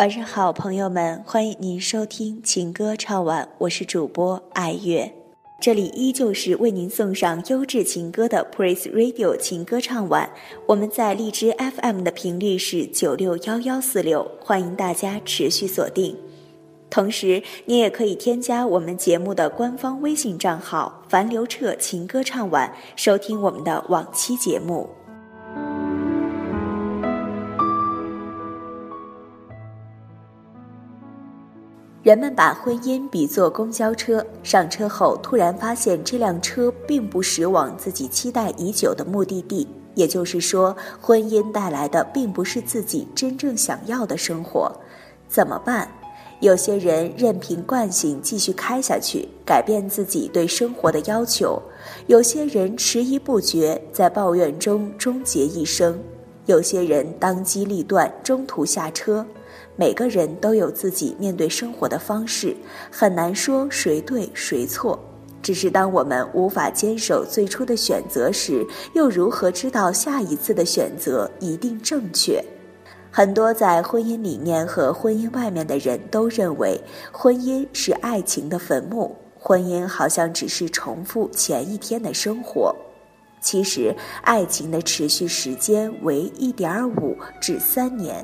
[0.00, 5.12] 晚上好，朋友们，欢迎您收听情歌唱晚，我是主播爱月。
[5.60, 10.30] 这里依旧是为您送上优质情歌的 Praise Radio 情歌唱晚。
[10.64, 16.16] 我们在荔枝 FM 的频率是九六幺幺四六，欢迎大家持续锁定。
[16.88, 24.88] 同时，你也可以添加我们节目的官方微信账号“樊刘彻情歌唱晚”，收听我们的往期节目。
[32.10, 39.64] 人们把婚姻比作公交车，上车后突然发现这辆车并不驶往自己期待已久的目的地，
[39.94, 44.72] 也就是说，婚姻带来的并不是自己真正想要的生活，
[45.28, 45.88] 怎么办？
[46.40, 51.62] 有些人任凭惯性继续开下去，改变自己对生活的要求；
[52.08, 55.94] 有些人迟疑不决，在抱怨中终结一生；
[56.46, 59.24] 有些人当机立断，中途下车。
[59.80, 62.54] 每个人都有自己面对生活的方式，
[62.92, 65.00] 很难说谁对谁错。
[65.40, 72.44] 只是当我们无法坚守最初的选择时，又如何知道下一次的选择一定正确？
[73.10, 76.78] 很多在婚姻里面和婚姻外面的人都认为，
[77.10, 82.76] 婚姻是爱情的坟墓，婚姻好像只是重复前一天的生活。
[83.40, 88.22] 其实，爱情的持续时间为一点五至三年。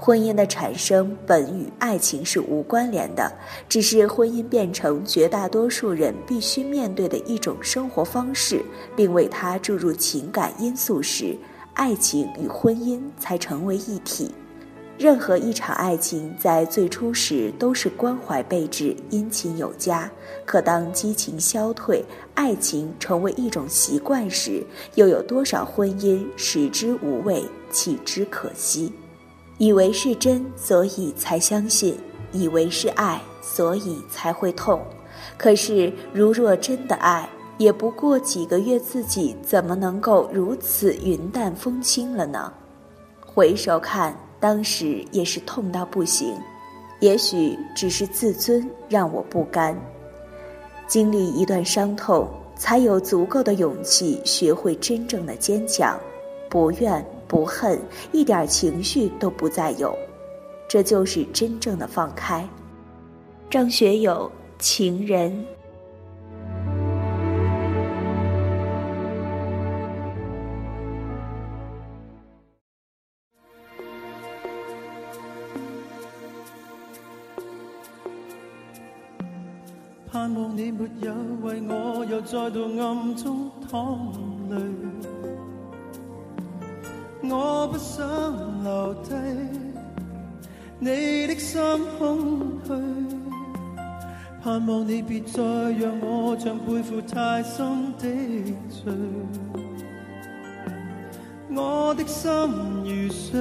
[0.00, 3.30] 婚姻的产生本与爱情是无关联的，
[3.68, 11.36] 只是婚姻变成绝大多数人必须面对的一种生活方式，并为它注入情感因素时，
[11.74, 14.30] 爱情与婚姻才成为一体。
[14.96, 20.10] 任何一场爱情在最初时都是关怀备至、殷勤有加，
[20.44, 22.04] 可当激情消退，
[22.34, 24.64] 爱情成为一种习惯时，
[24.94, 28.92] 又有多少婚姻食之无味，弃之可惜？
[29.58, 31.94] 以为是真，所以才相信；
[32.32, 34.80] 以为是爱，所以才会痛。
[35.36, 42.52] 可是，如若真的爱，也不过几个月，自己怎么能够如此云淡风轻了呢？
[43.26, 46.34] 回首看，当时也是痛到不行。
[47.00, 49.76] 也许只是自尊让我不甘。
[50.86, 55.98] 经历一段伤痛，才有足够的勇气学会真正的坚强。
[56.48, 57.04] 不怨。
[57.28, 57.78] 不恨，
[58.10, 59.94] 一点情绪都不再有，
[60.66, 62.48] 这就是真正的放开。
[63.50, 65.44] 张学友，情人。
[80.10, 81.12] 盼望你没有
[81.42, 84.10] 为我又再度暗中淌
[84.50, 84.87] 泪。
[87.30, 88.04] 我不想
[88.62, 89.10] 留低
[90.78, 91.60] 你的心
[91.98, 92.72] 空虚，
[94.42, 98.04] 盼望你别再让我像背负太深的
[98.68, 98.92] 罪。
[101.50, 102.30] 我的心
[102.84, 103.40] 如水，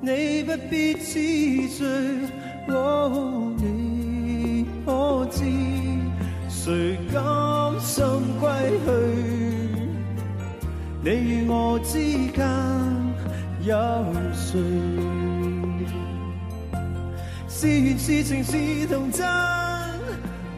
[0.00, 1.86] 你不必痴醉。
[2.68, 5.44] 哦，你可知
[6.48, 8.04] 谁甘心
[8.40, 8.48] 归
[8.86, 9.43] 去？
[11.04, 11.98] 你与我之
[12.32, 12.48] 间
[13.60, 13.76] 有
[14.32, 14.58] 谁？
[17.46, 19.22] 是缘是情是童真，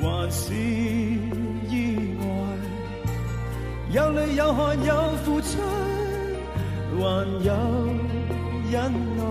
[0.00, 2.26] 还是意外？
[3.90, 5.58] 有泪有汗有付出，
[6.96, 7.02] 还
[7.42, 7.52] 有
[8.70, 9.24] 忍耐。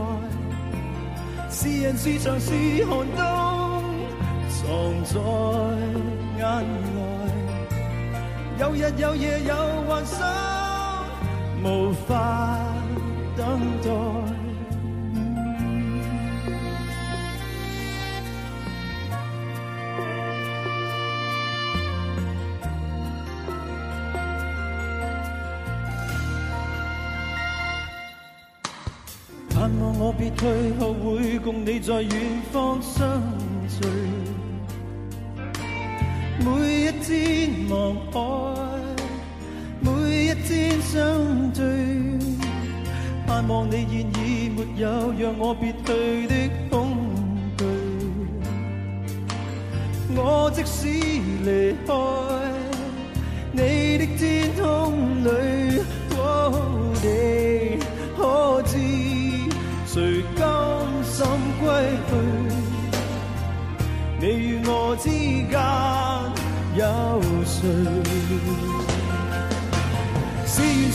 [1.49, 2.51] 是人是墙是
[2.83, 3.23] 寒冬，
[4.49, 4.59] 藏
[5.05, 5.15] 在
[6.37, 6.43] 眼
[6.95, 6.99] 内。
[8.59, 9.55] 有日有夜有
[9.87, 10.56] 幻想。
[11.63, 12.59] 无法
[13.35, 13.45] 等
[13.81, 13.89] 待。
[29.49, 32.11] 盼望我别退后，会共你在远
[32.53, 33.21] 方相
[33.67, 33.87] 聚。
[36.39, 38.66] 每一天望海。
[40.45, 41.63] 天相对，
[43.25, 46.33] 盼望你现已没有让我别去的
[46.69, 46.97] 恐
[47.57, 47.63] 惧。
[50.15, 50.87] 我即使
[51.45, 51.93] 离开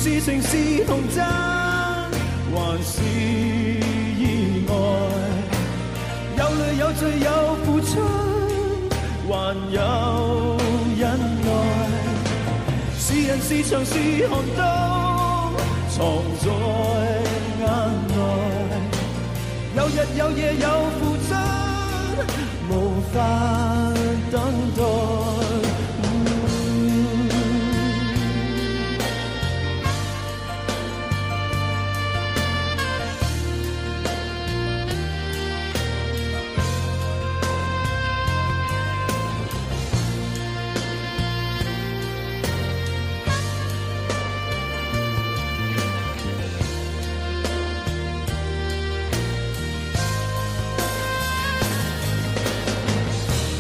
[0.03, 3.05] 是缘是情是童真，还是
[4.19, 4.75] 意外？
[6.77, 7.29] 有罪有
[7.65, 8.01] 付出，
[9.29, 9.33] 还
[9.71, 9.77] 有
[10.99, 11.01] 忍
[11.45, 11.47] 耐。
[12.99, 13.95] 是人是墙是
[14.27, 14.61] 寒冬，
[15.89, 15.97] 藏
[16.41, 16.45] 在
[17.61, 17.63] 眼
[18.09, 18.17] 内。
[19.77, 20.67] 有日有夜有
[20.99, 21.31] 付出，
[22.71, 22.73] 无
[23.15, 23.15] 法
[24.33, 24.35] 等
[24.77, 25.22] 待。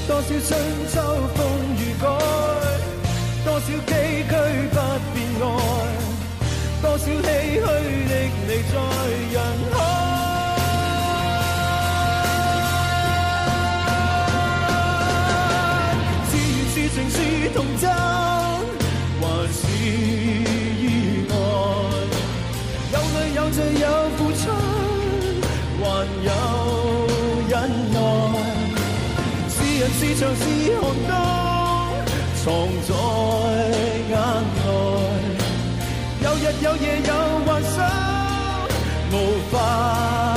[0.08, 0.50] 多少春
[0.92, 1.00] 秋
[1.34, 1.38] 风
[1.78, 2.04] 雨改，
[3.44, 3.70] 多少崎
[4.28, 4.32] 岖
[4.68, 4.76] 不
[5.14, 5.44] 变爱，
[6.82, 7.60] 多少唏嘘
[8.08, 8.12] 的
[8.46, 8.74] 你在
[9.32, 9.36] 人
[9.72, 9.74] 海。
[16.28, 17.16] 是缘是情是
[17.54, 17.84] 童真，
[19.20, 19.22] 还
[19.52, 19.60] 是
[20.82, 20.82] 意
[21.30, 21.32] 外？
[22.92, 23.84] 有泪有罪有
[24.16, 24.42] 付出，
[25.80, 25.82] 还
[26.24, 26.28] 有
[27.48, 27.52] 忍
[27.91, 27.91] 耐。
[29.82, 30.44] 人是墙是
[30.80, 31.12] 寒冬，
[32.44, 32.46] 藏
[32.86, 32.90] 在
[34.08, 34.14] 眼
[34.54, 34.64] 内。
[36.22, 37.10] 有日有夜有
[37.44, 37.76] 幻想，
[39.10, 39.14] 无
[39.50, 40.31] 法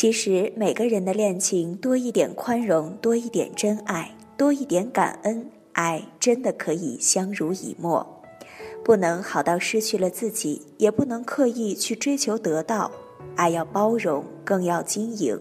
[0.00, 8.22] 其实每个人的恋情多一点宽容，多一点真爱，多一点感恩，爱真的可以相濡以沫。
[8.82, 12.90] 不能好到失去了自己，也不能刻意去追求得到。
[13.36, 15.38] 爱要包容，更要经营，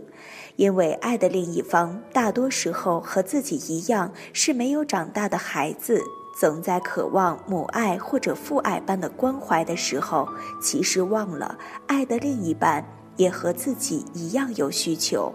[0.57, 6.03] 因为爱的另一方大多时候和自己一样是没有长大的孩子，
[6.37, 10.27] 总在渴望母爱或者父爱般的关怀的时候，
[10.61, 12.85] 其实忘了爱的另一半
[13.19, 15.31] 也和自己一样有需求。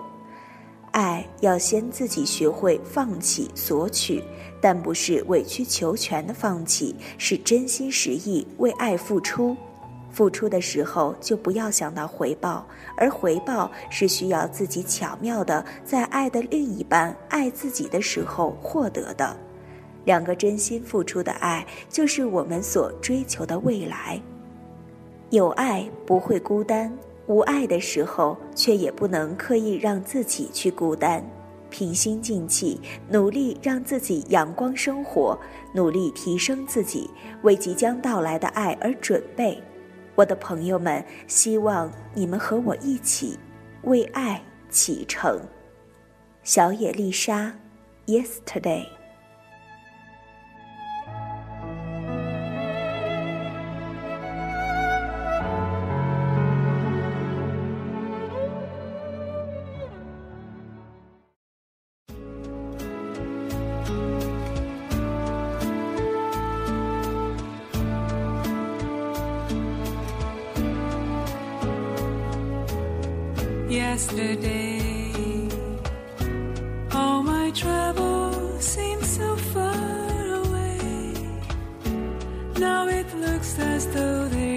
[0.90, 4.22] 爱要先自己学会放弃索取，
[4.60, 9.54] 但不是委曲求全的放弃，是真心实意为爱付出。
[10.10, 12.64] 付出的时候就不要想到回报，
[12.96, 19.36] 而回报是需要自己巧妙的在爱的另一半爱自己的时候获得的。
[20.04, 24.22] 两个真心付出的爱，就是我们所追求的未来。
[25.30, 31.24] 有爱不会孤单，无爱的时候却也不能刻意让自己去孤单。
[31.70, 35.36] 平心静气，努力让自己阳光生活，
[35.72, 37.10] 努力提升自己，
[37.42, 39.60] 为即将到来的爱而准备。
[40.14, 43.36] 我的朋友们，希望你们和我一起
[43.82, 44.40] 为爱
[44.70, 45.40] 启程。
[46.44, 47.52] 小野丽莎
[48.06, 48.86] ，Yesterday。
[74.04, 75.48] Yesterday,
[76.92, 80.78] all my troubles seem so far away.
[82.58, 84.53] Now it looks as though they're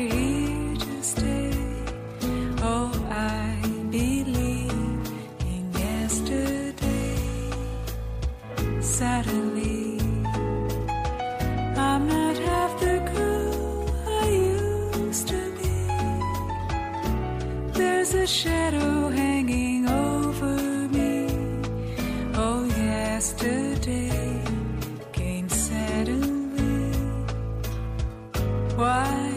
[18.24, 20.56] a shadow hanging over
[20.90, 21.28] me.
[22.34, 24.42] Oh, yesterday
[25.12, 26.92] came suddenly.
[28.76, 29.37] Why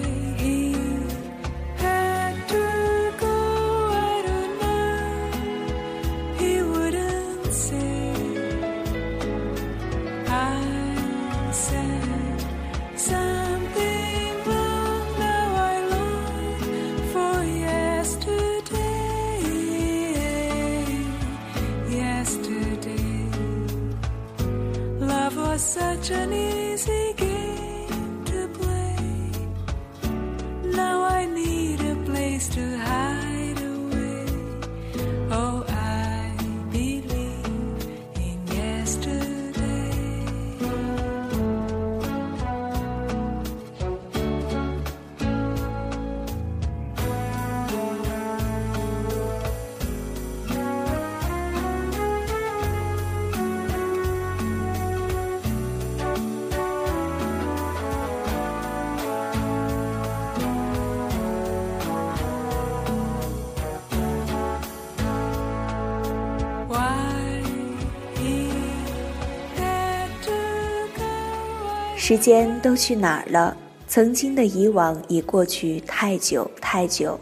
[72.11, 73.57] 时间都去哪儿了？
[73.87, 77.17] 曾经的以往已过去太久太久，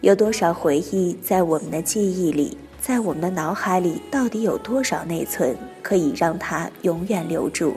[0.00, 7.74] 有多少回忆在我们的记忆里，在我们的脑海里，到底有多少内存可以让它永远留住？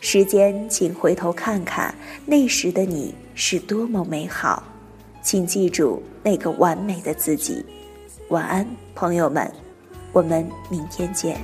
[0.00, 1.94] 时间，请回头看看
[2.26, 4.62] 那时的你是多么美好，
[5.22, 7.64] 请记住那个完美的自己。
[8.28, 9.50] 晚安，朋友们，
[10.12, 11.40] 我们明天见。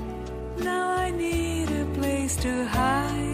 [0.58, 3.29] Now I need a place to hide